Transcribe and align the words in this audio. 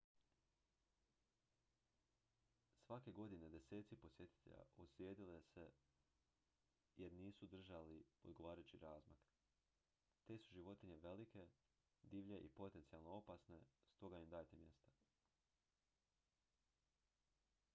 svake 2.85 3.11
godine 3.11 3.49
deseci 3.55 3.95
posjetitelja 3.95 4.61
ozlijede 4.77 5.41
se 5.43 5.67
jer 6.97 7.13
nisu 7.13 7.47
držali 7.47 8.03
odgovarajući 8.23 8.77
razmak 8.79 9.29
te 10.25 10.37
su 10.37 10.51
životinje 10.53 10.97
velike 10.97 11.47
divlje 12.01 12.39
i 12.39 12.49
potencijalno 12.49 13.09
opasne 13.09 13.61
stoga 13.95 14.19
im 14.19 14.29
dajte 14.29 14.57
mjesta 14.57 14.89